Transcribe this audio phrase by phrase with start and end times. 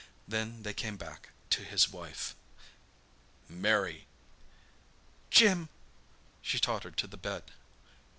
[0.27, 2.35] Then they came back to his wife.
[3.47, 4.07] "Mary!"
[5.29, 5.69] "Jim!"
[6.41, 7.43] She tottered to the bed.